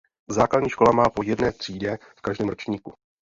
[0.29, 2.93] Základní škola má po jedné třídě v každém ročníku.